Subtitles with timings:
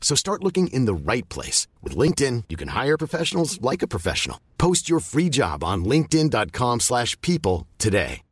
[0.00, 1.66] So start looking in the right place.
[1.82, 4.38] With LinkedIn, you can hire professionals like a professional.
[4.56, 8.22] Post your free job on linkedin.com slash people today.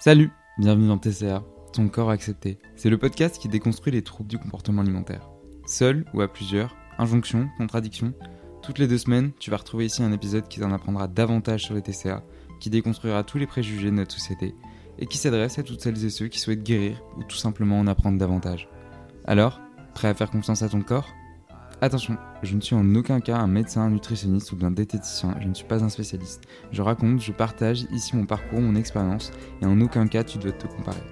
[0.00, 2.60] Salut, bienvenue dans TCA, ton corps accepté.
[2.76, 5.28] C'est le podcast qui déconstruit les troubles du comportement alimentaire.
[5.66, 8.14] Seul ou à plusieurs, injonctions, contradictions,
[8.62, 11.74] toutes les deux semaines, tu vas retrouver ici un épisode qui t'en apprendra davantage sur
[11.74, 12.22] les TCA,
[12.60, 14.54] qui déconstruira tous les préjugés de notre société
[14.98, 17.86] et qui s'adresse à toutes celles et ceux qui souhaitent guérir ou tout simplement en
[17.86, 18.68] apprendre davantage.
[19.24, 19.60] Alors,
[19.94, 21.08] prêt à faire confiance à ton corps?
[21.80, 25.46] Attention, je ne suis en aucun cas un médecin, un nutritionniste ou bien diététicien, je
[25.46, 26.42] ne suis pas un spécialiste.
[26.72, 29.30] Je raconte, je partage ici mon parcours, mon expérience,
[29.62, 31.02] et en aucun cas tu dois te comparer.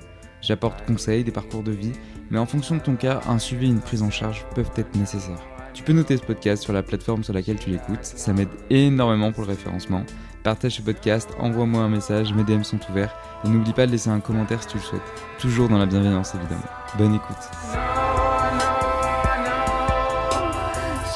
[0.41, 1.93] J'apporte conseils, des parcours de vie,
[2.31, 4.97] mais en fonction de ton cas, un suivi et une prise en charge peuvent être
[4.97, 5.43] nécessaires.
[5.73, 9.31] Tu peux noter ce podcast sur la plateforme sur laquelle tu l'écoutes, ça m'aide énormément
[9.31, 10.05] pour le référencement.
[10.47, 13.13] Partage ce podcast, envoie-moi un message, mes DM sont ouverts,
[13.45, 15.03] et n'oublie pas de laisser un commentaire si tu le souhaites.
[15.41, 16.63] Toujours dans la bienveillance évidemment.
[16.97, 17.51] Bonne écoute.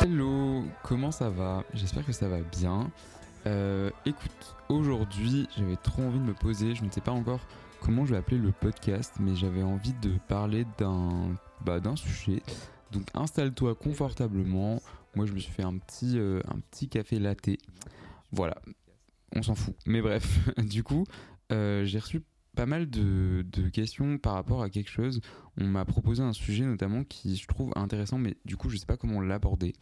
[0.01, 1.63] Hello, comment ça va?
[1.75, 2.91] J'espère que ça va bien.
[3.47, 7.47] Euh, écoute, aujourd'hui j'avais trop envie de me poser, je ne sais pas encore
[7.81, 12.43] comment je vais appeler le podcast, mais j'avais envie de parler d'un bah, sujet.
[12.91, 14.83] Donc installe-toi confortablement.
[15.15, 17.51] Moi je me suis fait un petit, euh, un petit café latte.
[18.33, 18.57] Voilà,
[19.35, 19.75] on s'en fout.
[19.87, 21.05] Mais bref, du coup,
[21.53, 22.23] euh, j'ai reçu
[22.57, 25.21] pas mal de, questions par rapport à quelque chose.
[25.57, 28.87] On m'a proposé un sujet notamment qui je trouve intéressant, mais du coup je sais
[28.87, 29.75] pas comment l'aborder.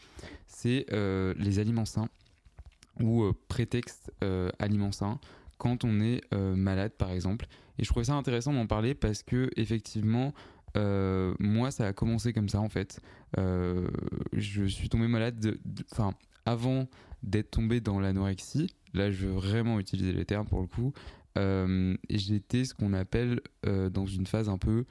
[0.46, 2.08] C'est euh, les aliments sains
[3.00, 4.12] ou euh, prétexte
[4.58, 5.18] aliments sains
[5.56, 7.46] quand on est malade par exemple.
[7.78, 10.34] Et je trouvais ça intéressant d'en parler parce que effectivement
[10.76, 13.00] moi, ça a commencé comme ça en fait.
[13.36, 15.58] Je suis tombé malade,
[15.90, 16.12] enfin,
[16.48, 16.88] avant
[17.22, 18.74] d'être tombé dans l'anorexie.
[18.94, 20.92] Là, je veux vraiment utiliser les termes pour le coup.
[21.36, 24.86] Euh, j'étais ce qu'on appelle euh, dans une phase un peu,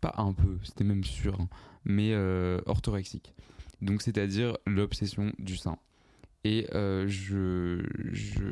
[0.00, 1.48] pas un peu, c'était même sûr, hein,
[1.84, 3.34] mais euh, orthorexique.
[3.82, 5.76] Donc, c'est-à-dire l'obsession du sein.
[6.44, 7.84] Et je,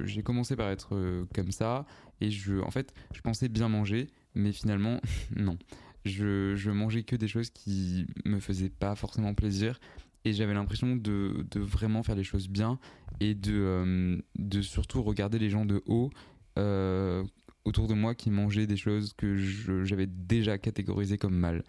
[0.05, 1.87] j'ai commencé par être comme ça.
[2.21, 5.01] Et je, en fait, je pensais bien manger, mais finalement,
[5.37, 5.59] non
[6.05, 9.79] je, mangeais que des choses qui me faisaient pas forcément plaisir
[10.25, 12.79] et j'avais l'impression de, vraiment faire les choses bien
[13.21, 16.11] et de, euh, surtout regarder les gens de haut
[16.59, 17.25] euh,
[17.65, 19.37] autour de moi qui mangeaient des choses que
[19.85, 21.63] j'avais déjà catégorisées comme mal.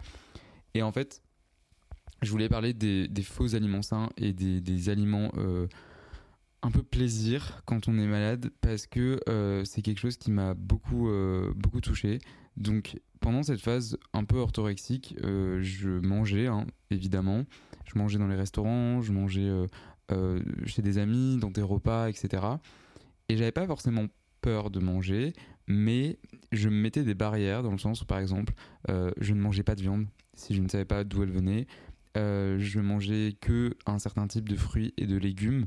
[0.74, 1.22] Et en fait,
[2.22, 5.66] je voulais parler des, faux aliments sains et des, aliments euh,
[6.62, 9.20] un peu plaisir quand on est malade parce que
[9.64, 11.10] c'est quelque chose qui m'a beaucoup,
[11.56, 12.18] beaucoup touché.
[12.56, 17.44] Donc pendant cette phase un peu orthorexique, euh, je mangeais, hein, évidemment.
[17.86, 19.66] Je mangeais dans les restaurants, je mangeais euh,
[20.10, 22.42] euh, chez des amis, dans des repas, etc.
[23.28, 24.06] Et j'avais pas forcément
[24.40, 25.32] peur de manger,
[25.68, 26.18] mais
[26.50, 28.52] je me mettais des barrières dans le sens où, par exemple,
[28.88, 31.68] je ne mangeais pas de viande si je ne savais pas d'où elle venait.
[32.16, 35.66] Je mangeais que un certain type de fruits et de légumes.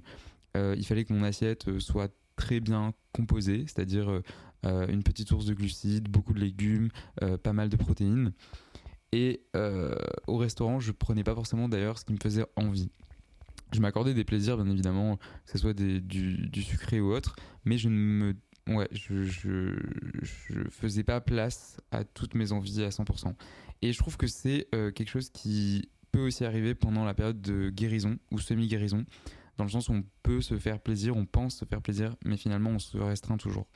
[0.54, 4.22] Il fallait que mon assiette soit très bien composée, c'est-à-dire
[4.64, 6.90] une petite source de glucides, beaucoup de légumes,
[7.22, 8.34] euh, pas mal de protéines.
[9.12, 9.96] Et euh,
[10.28, 12.90] au restaurant, je prenais pas forcément d'ailleurs ce qui me faisait envie.
[13.72, 17.90] Je m'accordais des plaisirs, bien évidemment, que ce soit du, sucré ou autre, mais je
[17.90, 18.36] ne me
[18.68, 19.74] ouais, je, je,
[20.70, 23.34] faisais pas place à toutes mes envies à 100%.
[23.82, 27.42] Et je trouve que c'est euh, quelque chose qui peut aussi arriver pendant la période
[27.42, 29.06] de guérison ou semi-guérison,
[29.58, 32.38] dans le sens où on peut se faire plaisir, on pense se faire plaisir, mais
[32.38, 33.68] finalement on se restreint toujours.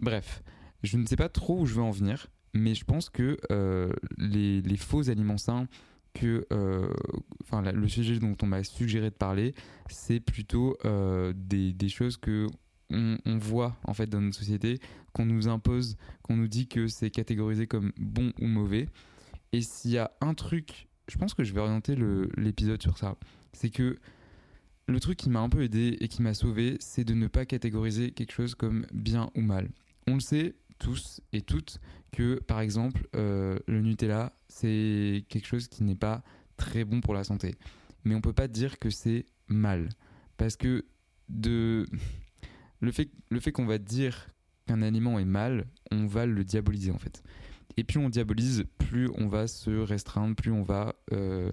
[0.00, 0.42] Bref,
[0.82, 3.92] je ne sais pas trop où je veux en venir, mais je pense que euh,
[4.16, 5.66] les, faux aliments sains,
[6.14, 6.92] que, euh,
[7.42, 9.54] enfin, le sujet dont on m'a suggéré de parler,
[9.88, 12.46] c'est plutôt euh, des, choses que
[12.90, 14.80] on, voit en fait dans notre société,
[15.12, 18.88] qu'on nous impose, qu'on nous dit que c'est catégorisé comme bon ou mauvais.
[19.52, 21.96] Et s'il y a un truc, je pense que je vais orienter
[22.36, 23.16] l'épisode sur ça,
[23.52, 23.96] c'est que
[24.86, 27.44] le truc qui m'a un peu aidé et qui m'a sauvé, c'est de ne pas
[27.44, 29.68] catégoriser quelque chose comme bien ou mal.
[30.08, 31.80] On le sait tous et toutes
[32.12, 36.22] que, par exemple, euh, le Nutella, c'est quelque chose qui n'est pas
[36.56, 37.54] très bon pour la santé.
[38.04, 39.90] Mais on peut pas dire que c'est mal.
[40.38, 40.86] Parce que
[41.28, 41.86] de...
[42.80, 44.30] le fait, le fait qu'on va dire
[44.66, 47.22] qu'un aliment est mal, on va le diaboliser en fait.
[47.76, 51.52] Et plus on diabolise, plus on va se restreindre, plus on va euh,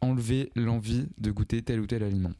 [0.00, 2.32] enlever l'envie de goûter tel ou tel aliment.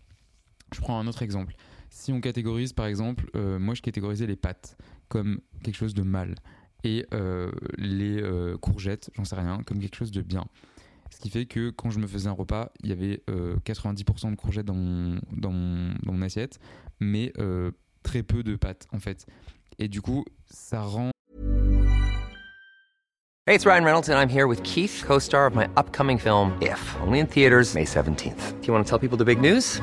[0.73, 1.55] Je prends un autre exemple.
[1.91, 4.77] Si on catégorise, par exemple, euh, moi je catégorisais les pâtes
[5.09, 6.35] comme quelque chose de mal
[6.83, 8.23] et euh, les
[8.61, 10.45] courgettes, j'en sais rien, comme quelque chose de bien.
[11.11, 13.23] Ce qui fait que quand je me faisais un repas, il y avait
[13.65, 16.59] 90% de courgettes dans mon, dans mon assiette,
[17.01, 17.33] mais
[18.03, 19.27] très peu de pâtes en fait.
[19.79, 21.11] Et du coup, ça rend
[23.47, 26.57] Hey, it's Ryan Reynolds, and I'm here with Keith, co star of my upcoming film,
[26.63, 28.59] If, only in theaters, May 17th.
[28.63, 29.83] Do you want to tell people the big news?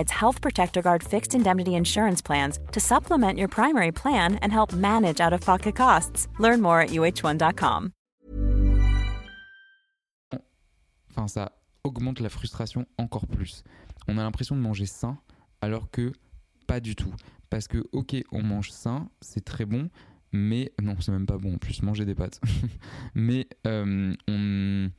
[0.00, 4.72] provides Health Protector Guard fixed indemnity insurance plans to supplement your primary plan and help
[4.72, 6.28] manage out of pocket costs.
[6.38, 7.92] Learn more at uh1.com.
[11.10, 11.52] Enfin, ça
[11.84, 13.64] augmente la frustration encore plus.
[14.08, 15.18] On a l'impression de manger sain
[15.60, 16.12] alors que
[16.66, 17.12] pas du tout.
[17.50, 19.90] Parce que, ok, on mange sain, c'est très bon,
[20.32, 22.40] mais non, c'est même pas bon en plus, manger des pâtes.
[23.14, 24.90] mais euh, on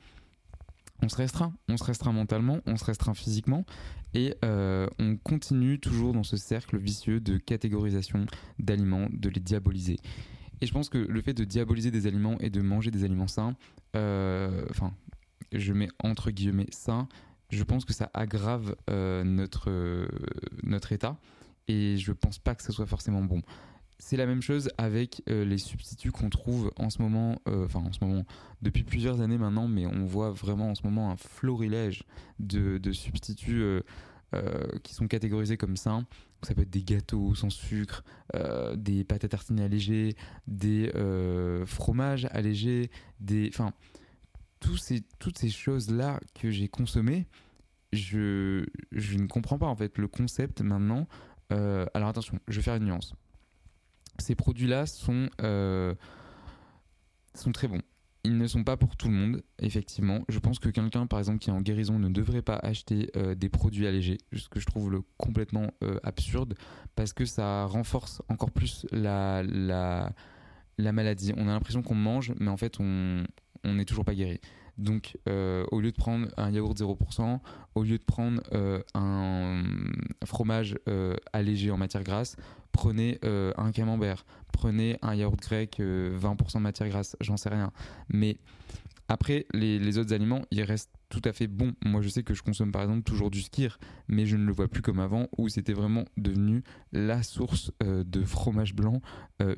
[1.01, 3.65] on se restreint, on se restreint mentalement, on se restreint physiquement
[4.13, 8.25] et euh, on continue toujours dans ce cercle vicieux de catégorisation
[8.59, 9.98] d'aliments, de les diaboliser.
[10.62, 13.27] Et je pense que le fait de diaboliser des aliments et de manger des aliments
[13.27, 13.56] sains,
[13.95, 14.94] euh, enfin,
[15.51, 17.07] je mets entre guillemets sains,
[17.50, 20.07] je pense que ça aggrave euh, notre,
[20.92, 21.18] état
[21.68, 23.42] et je pense pas que ce soit forcément bon.
[24.03, 27.81] C'est la même chose avec euh, les substituts qu'on trouve en ce moment, euh, enfin
[27.81, 28.25] en ce moment,
[28.63, 32.01] depuis plusieurs années maintenant, mais on voit vraiment en ce moment un florilège
[32.39, 33.81] de, substituts euh,
[34.81, 36.01] qui sont catégorisés comme ça.
[36.42, 38.03] Ça peut être des gâteaux sans sucre,
[38.75, 40.15] des pâtes à tartiner allégées,
[40.47, 40.92] des
[41.68, 42.89] fromages allégés,
[43.19, 43.71] des, enfin,
[44.80, 47.27] ces, toutes ces choses-là que j'ai consommées,
[47.94, 51.07] je, je ne comprends pas en fait le concept maintenant.
[51.51, 53.13] alors attention, je vais faire une nuance
[54.21, 55.94] ces produits-là sont, euh,
[57.35, 57.81] sont très bons.
[58.23, 60.23] Ils ne sont pas pour tout le monde, effectivement.
[60.29, 63.33] Je pense que quelqu'un, par exemple, qui est en guérison ne devrait pas acheter euh,
[63.33, 66.54] des produits allégés, ce que je trouve le complètement euh, absurde,
[66.95, 70.13] parce que ça renforce encore plus la, la,
[70.78, 71.33] la maladie.
[71.35, 73.25] On a l'impression qu'on mange, mais en fait, on
[73.66, 74.40] n'est toujours pas guéri.
[74.78, 77.40] Donc, au lieu de prendre un yaourt 0%,
[77.75, 78.42] au lieu de prendre
[78.95, 79.63] un
[80.25, 80.78] fromage
[81.33, 82.35] allégé en matière grasse,
[82.71, 86.13] prenez euh, un camembert, prenez un yaourt grec, 20% euh,
[86.54, 87.71] de matière grasse, j'en sais rien.
[88.09, 88.37] Mais
[89.07, 91.73] après, les, autres aliments, ils restent tout à fait bons.
[91.85, 93.77] Moi, je sais que je consomme par exemple toujours du skir,
[94.07, 98.03] mais je ne le vois plus comme avant, où c'était vraiment devenu la source euh,
[98.03, 99.01] de fromage blanc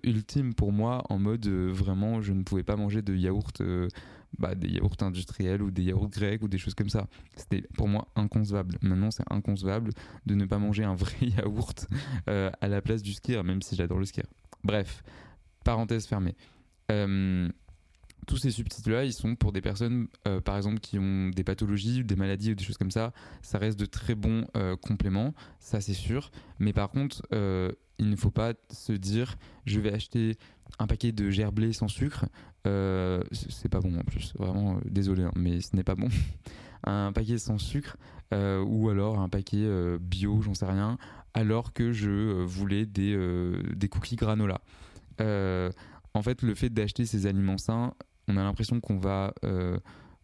[0.03, 3.61] ultime pour moi, en mode vraiment, je ne pouvais pas manger de yaourt
[4.37, 7.07] bah, des yaourts industriels ou des yaourts grecs ou des choses comme ça.
[7.35, 8.77] C'était pour moi inconcevable.
[8.81, 9.91] Maintenant, c'est inconcevable
[10.25, 11.87] de ne pas manger un vrai yaourt
[12.29, 14.23] euh, à la place du skier, même si j'adore le skier.
[14.63, 15.03] Bref,
[15.63, 16.35] parenthèse fermée.
[18.23, 21.43] Euh, tous ces substituts-là, ils sont pour des personnes, euh, par exemple, qui ont des
[21.43, 23.13] pathologies, des maladies ou des choses comme ça.
[23.41, 24.45] Ça reste de très bons
[24.81, 26.31] compléments, ça c'est sûr.
[26.59, 30.37] Mais par contre, il ne faut pas se dire, je vais acheter
[30.79, 32.25] un paquet de gerblé sans sucre
[32.65, 36.07] euh, c'est pas bon en plus, vraiment euh, désolé, hein, mais ce n'est pas bon.
[36.85, 37.97] un paquet sans sucre
[38.33, 39.67] euh, ou alors un paquet
[39.99, 40.97] bio, j'en sais rien,
[41.33, 43.17] alors que je voulais des,
[43.75, 44.61] des cookies granola.
[45.19, 47.93] en fait, le fait d'acheter ces aliments sains,
[48.27, 49.33] on a l'impression qu'on va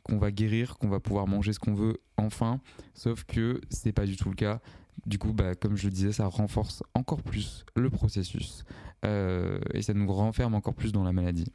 [0.03, 2.59] qu'on va guérir, qu'on va pouvoir manger ce qu'on veut enfin,
[2.93, 4.61] sauf que c'est pas du tout le cas.
[5.05, 8.63] Du coup, bah, comme je le disais, ça renforce encore plus le processus
[9.05, 11.51] euh, et ça nous renferme encore plus dans la maladie.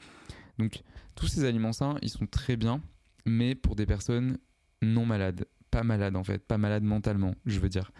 [0.58, 0.82] Donc,
[1.14, 2.80] tous ces aliments sains, ils sont très bien,
[3.26, 4.38] mais pour des personnes
[4.82, 7.92] non malades, pas malades en fait, pas malades mentalement, je veux dire.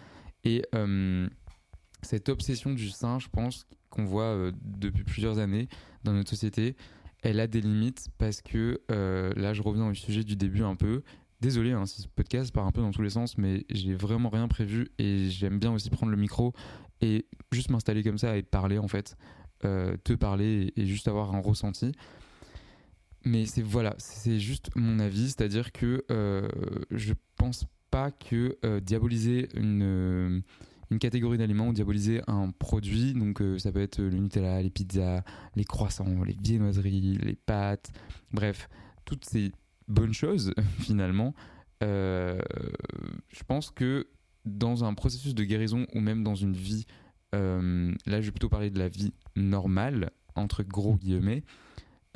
[0.44, 1.28] Et euh,
[2.02, 5.68] cette obsession du sain, je pense qu'on voit euh, depuis plusieurs années
[6.04, 6.76] dans notre société,
[7.24, 11.02] elle a des limites parce que là, je reviens au sujet du début un peu.
[11.40, 14.30] Désolé hein, si ce podcast part un peu dans tous les sens, mais j'ai vraiment
[14.30, 16.54] rien prévu et j'aime bien aussi prendre le micro
[17.02, 19.16] et juste m'installer comme ça et parler en fait,
[19.64, 21.92] euh, te parler et, juste avoir un ressenti.
[23.24, 26.48] Mais c'est voilà, c'est juste mon avis, c'est-à-dire que euh,
[26.90, 30.42] je pense pas que euh, diaboliser une,
[30.90, 35.22] une catégorie d'aliments ou diaboliser un produit, donc ça peut être le Nutella, les pizzas,
[35.56, 37.92] les croissants, les viennoiseries, les pâtes,
[38.32, 38.68] bref,
[39.04, 39.52] toutes ces
[39.88, 41.34] bonnes choses finalement.
[41.80, 44.08] je pense que
[44.44, 46.86] dans un processus de guérison ou même dans une vie
[47.34, 51.42] euh, là je vais plutôt parler de la vie normale, entre gros guillemets,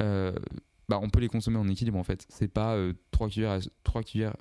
[0.01, 0.33] euh,
[0.89, 2.25] bah, on peut les consommer en équilibre en fait.
[2.29, 4.37] C'est pas euh, trois cuillères, trois cuillères.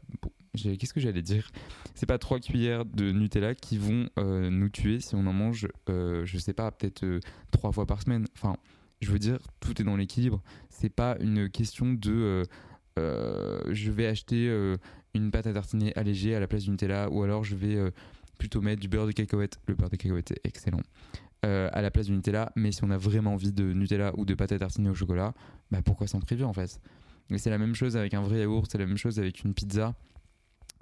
[0.61, 1.49] Qu'est-ce que j'allais dire?
[1.95, 6.37] C'est pas trois cuillères de Nutella qui vont nous tuer si on en mange, je
[6.37, 7.05] sais pas, peut-être
[7.51, 8.25] trois fois par semaine.
[8.35, 8.57] Enfin,
[9.01, 10.41] je veux dire, tout est dans l'équilibre.
[10.69, 12.43] C'est pas une question de
[12.97, 14.75] je vais acheter
[15.13, 17.77] une pâte à tartiner allégée à la place du Nutella ou alors je vais
[18.37, 19.59] plutôt mettre du beurre de cacahuète.
[19.67, 20.81] Le beurre de cacahuète est excellent.
[21.45, 24.25] Euh, à la place du Nutella, mais si on a vraiment envie de Nutella ou
[24.25, 25.35] de pâte à tartiner au chocolat,
[25.69, 26.81] bah pourquoi s'en priver en fait?
[27.37, 29.93] C'est la même chose avec un vrai yaourt, c'est la même chose avec une pizza.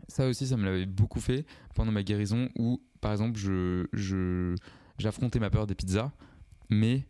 [0.08, 4.56] Ça aussi, ça me l'avait beaucoup fait pendant ma guérison où, par exemple, je,
[4.98, 6.12] j'affrontais ma peur des pizzas,
[6.70, 7.06] mais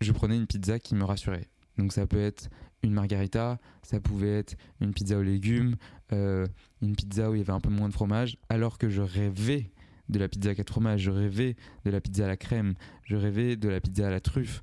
[0.00, 1.48] je prenais une pizza qui me rassurait.
[1.76, 2.48] Donc ça peut être
[2.82, 5.76] une margarita, ça pouvait être une pizza aux légumes,
[6.12, 6.46] euh,
[6.82, 9.70] une pizza où il y avait un peu moins de fromage, alors que je rêvais
[10.08, 13.16] de la pizza à quatre fromages, je rêvais de la pizza à la crème, je
[13.16, 14.62] rêvais de la pizza à la truffe.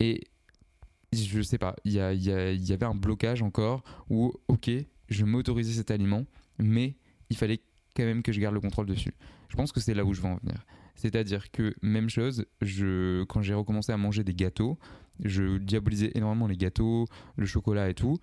[0.00, 0.22] Et
[1.12, 4.70] je sais pas, il y, avait un blocage encore où, ok,
[5.08, 6.24] je m'autorisais cet aliment,
[6.58, 6.96] mais
[7.30, 7.60] il fallait
[7.96, 9.14] quand même que je garde le contrôle dessus.
[9.48, 10.64] Je pense que c'est là où je veux en venir.
[10.94, 14.78] C'est-à-dire que, même chose, je, quand j'ai recommencé à manger des gâteaux,
[15.22, 17.06] je diabolisais énormément les gâteaux,
[17.36, 18.18] le chocolat et tout.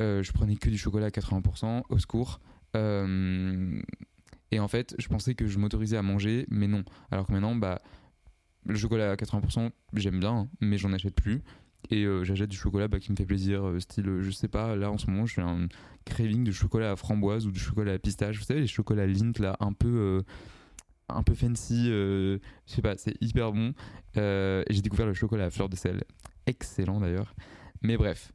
[0.00, 2.40] Euh, je prenais que du chocolat à 80%, au secours.
[2.74, 3.80] Euh,
[4.50, 6.84] et en fait, je pensais que je m'autorisais à manger, mais non.
[7.10, 7.82] Alors que maintenant, bah,
[8.64, 11.42] le chocolat à 80%, j'aime bien, hein, mais j'en achète plus.
[11.90, 14.74] Et euh, j'achète du chocolat bah, qui me fait plaisir, euh, style, je sais pas,
[14.76, 15.68] là en ce moment, je fais un
[16.04, 18.38] craving de chocolat à framboise ou de chocolat à pistache.
[18.38, 20.22] Vous savez, les chocolats Lindt, là, un peu, euh,
[21.08, 23.72] un peu fancy, je sais pas, c'est hyper bon.
[24.16, 26.02] et j'ai découvert le chocolat à fleur de sel.
[26.46, 27.34] Excellent d'ailleurs.
[27.82, 28.32] Mais bref,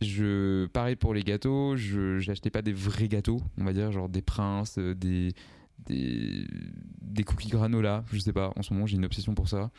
[0.00, 4.08] je pareil pour les gâteaux, je j'achetais pas des vrais gâteaux, on va dire genre
[4.08, 5.32] des princes, euh, des
[5.86, 6.46] des,
[7.00, 9.70] des cookies granola, je sais pas, en ce moment j'ai une obsession pour ça.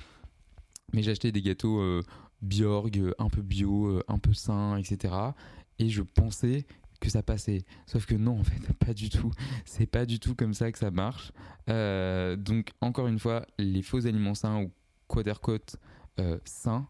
[0.94, 2.02] Mais j'achetais des gâteaux euh,
[2.42, 5.14] Bjorg, un peu bio, euh, un peu sains, etc.
[5.80, 6.66] Et je pensais
[7.00, 7.64] que ça passait.
[7.86, 9.32] Sauf que non, en fait, pas du tout.
[9.66, 11.32] C'est pas du tout comme ça que ça marche.
[11.68, 14.72] donc, encore une fois, les faux aliments sains ou
[15.08, 15.78] quatercote
[16.44, 16.88] sains,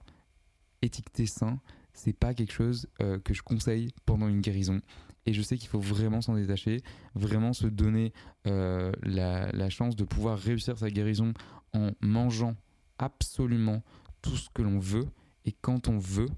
[0.82, 1.60] étiquetés sains,
[2.00, 4.79] c'est pas quelque chose euh, que je conseille pendant une guérison.
[5.25, 6.82] Et je sais qu'il faut vraiment s'en détacher,
[7.13, 8.13] vraiment se donner
[8.48, 11.34] euh, la, chance de pouvoir réussir sa guérison
[11.74, 12.56] en mangeant
[12.98, 13.84] absolument
[14.22, 15.08] tout ce que l'on veut
[15.50, 16.29] et quand on veut,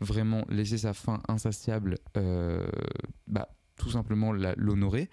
[0.00, 2.66] vraiment laisser sa faim insatiable, euh,
[3.26, 5.10] bah, tout simplement l'honorer.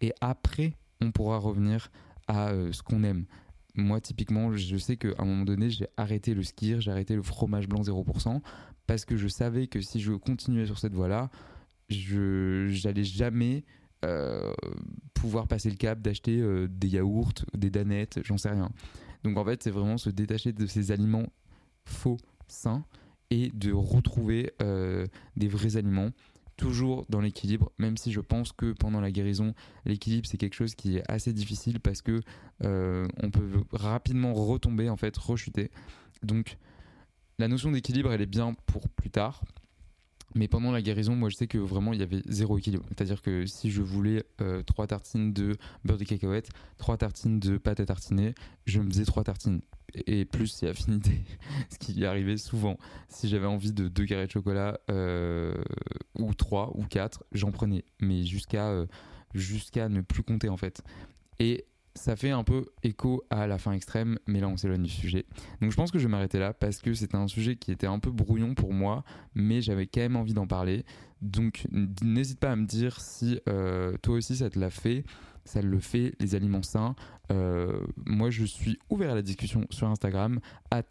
[0.00, 1.92] Et après, on pourra revenir
[2.26, 3.24] à ce qu'on aime.
[3.76, 7.22] Moi, typiquement, je sais qu'à un moment donné, j'ai arrêté le skier, j'ai arrêté le
[7.22, 8.40] fromage blanc 0%,
[8.88, 11.30] parce que je savais que si je continuais sur cette voie-là,
[11.88, 13.64] j'allais jamais
[14.04, 14.52] euh,
[15.14, 18.70] pouvoir passer le cap d'acheter euh, des yaourts, des danettes, j'en sais rien.
[19.22, 21.26] Donc en fait, c'est vraiment se détacher de ces aliments
[21.84, 22.84] faux, sains,
[23.30, 26.10] et de retrouver euh, des vrais aliments,
[26.56, 30.74] toujours dans l'équilibre, même si je pense que pendant la guérison, l'équilibre c'est quelque chose
[30.74, 32.20] qui est assez difficile parce que
[32.60, 35.70] on peut rapidement retomber, en fait, rechuter.
[36.24, 36.56] Donc
[37.38, 39.44] la notion d'équilibre, elle est bien pour plus tard.
[40.38, 42.84] Mais pendant la guérison, moi je sais que vraiment il y avait zéro équilibre.
[42.90, 47.58] C'est-à-dire que si je voulais euh, trois tartines de beurre de cacahuète, trois tartines de
[47.58, 49.62] pâte à tartiner, je me faisais trois tartines.
[50.06, 51.22] Et plus si affinité,
[51.70, 52.78] ce qui arrivait souvent.
[53.08, 55.56] Si j'avais envie de deux carrés de chocolat, euh,
[56.16, 57.84] ou trois, ou quatre, j'en prenais.
[58.00, 58.86] Mais jusqu'à euh,
[59.34, 60.82] jusqu'à ne plus compter en fait.
[61.40, 61.66] Et
[61.98, 65.26] ça fait un peu écho à la fin extrême, mais là on s'éloigne du sujet.
[65.60, 67.86] Donc je pense que je vais m'arrêter là parce que c'était un sujet qui était
[67.86, 70.84] un peu brouillon pour moi, mais j'avais quand même envie d'en parler.
[71.20, 71.66] Donc
[72.02, 75.04] n'hésite pas à me dire si euh, toi aussi ça te l'a fait,
[75.48, 76.94] ça le fait, les aliments sains.
[77.30, 80.40] Euh, moi je suis ouvert à la discussion sur Instagram,
[80.70, 80.82] at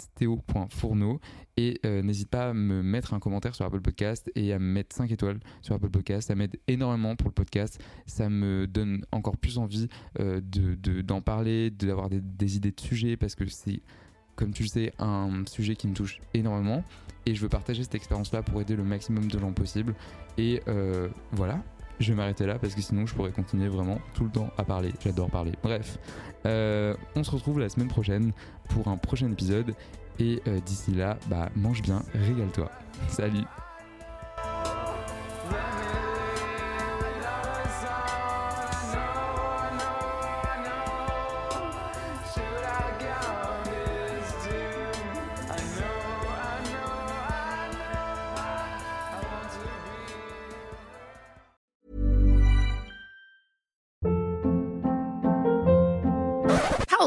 [1.60, 4.66] et euh, n'hésite pas à me mettre un commentaire sur Apple Podcast et à me
[4.66, 6.28] mettre 5 étoiles sur Apple Podcast.
[6.28, 9.88] Ça m'aide énormément pour le podcast, ça me donne encore plus envie
[10.20, 13.82] de, d'en parler, d'avoir des, idées de sujets parce que c'est
[14.36, 16.84] comme tu le sais, un sujet qui me touche énormément
[17.28, 19.94] et je veux partager cette expérience-là pour aider le maximum de gens possible.
[20.38, 21.62] Et euh, voilà,
[22.00, 24.63] je vais m'arrêter là parce que sinon je pourrais continuer vraiment tout le temps à
[24.63, 24.94] parler.
[25.04, 25.54] J'adore parler.
[25.63, 25.98] Bref,
[26.46, 28.32] euh, on se retrouve la semaine prochaine
[28.70, 29.74] pour un prochain épisode
[30.20, 32.72] et euh, d'ici là, bah mange bien, régale-toi.
[33.10, 33.44] Salut